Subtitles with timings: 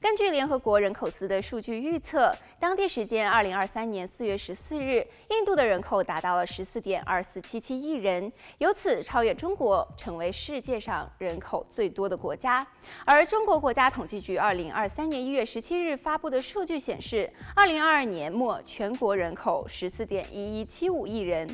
[0.00, 12.66] 根据联合国人口司的数据预测，当地时间二零二三年四月十四日，印度的人口达到了十四点二四七七亿人，由此超越中国，成为世界上人口最多的国家。
[13.04, 21.48] 而中国国家统计局二零二三年一月十七日发布的数据显示，二零二二年末全国人口十四点一一七五亿人。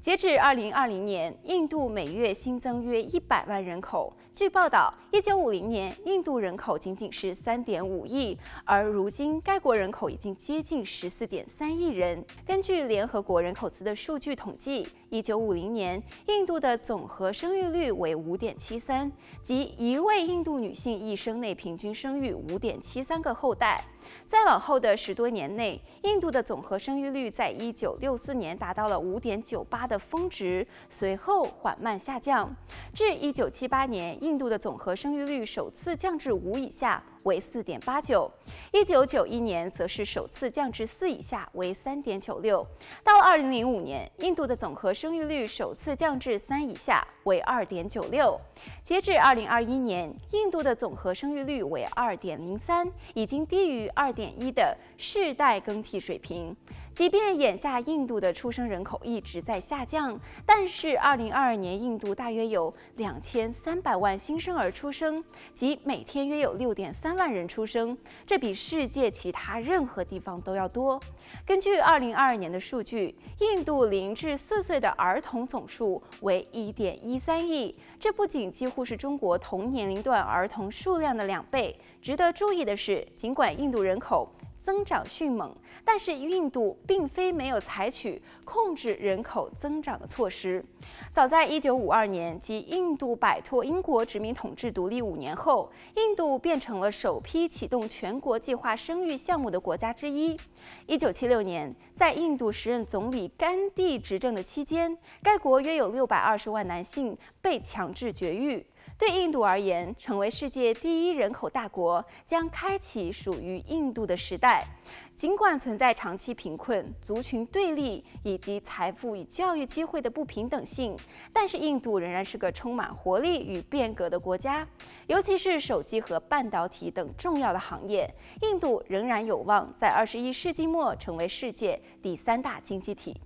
[0.00, 4.16] 截至二零二零年，印度每月新增约一百万人口。
[4.32, 12.24] 据报道，一九五零年，印度人口仅仅是三点五亿，而如今该国人口已经接近十四点三亿人。
[12.46, 19.10] 根据联合国人口司的数据统计，一九五零年，印度的总和生育率为五点七三，
[19.42, 23.84] 即一位印度女性一生内平均生育五点七三个后代。
[24.24, 32.54] 再往后的十多年内，印度的总和生育率在一九六四年达到了五点九八的峰值，随后缓慢下降，
[32.94, 37.02] 至一九七八年，印度的总和生育率首次降至五以下。
[37.28, 38.30] 为四点八九，
[38.72, 42.66] 一九九一年则是首次降至四以下，为三点九六。
[43.04, 48.40] 到二零零五年，印度的总和生育率首次降至三以下，为二点九六。
[48.82, 56.56] 截至二零二一年，印度的总和生育率为二点零三，已经低于二点一的世代更替水平。
[56.98, 65.22] 即便眼下印度的出生人口一直在下降，但是二零二二年印度大约有两千三百万新生儿出生，
[65.54, 67.96] 即每天约有六点三万人出生，
[68.26, 71.00] 这比世界其他任何地方都要多。
[71.46, 81.78] 根据二零二二年的数据，印度零至四岁的儿童总数为一点一三亿，这不仅几乎是中国同年龄段儿童数量的两倍。
[82.02, 84.28] 值得注意的是，尽管印度人口
[84.68, 90.62] 增长迅猛，但是印度并非没有采取控制人口增长的措施。
[91.10, 100.38] 早在一九五二年，即印度摆脱英国殖民统治独立五年后，印度变成了首批启动全国计划生育项目的国家之一。
[100.84, 108.66] 一九七六年，在印度时任总理甘地执政的期间，该国约有六百二十万男性被强制绝育。
[108.98, 114.66] 对印度而言，成为世界第一人口大国将开启属于印度的时代。
[115.14, 120.96] 尽管存在长期贫困、族群对立以及财富与教育机会的不平等性，
[121.32, 124.66] 但是印度仍然是个充满活力与变革的国家。
[125.06, 128.12] 尤其是手机和半导体等重要的行业，
[128.42, 133.20] 印度仍然有望在二十一世纪末成为世界第三大经济体。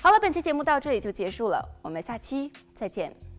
[0.00, 3.31] 好了，本期节目到这里就结束了，我们下期再见。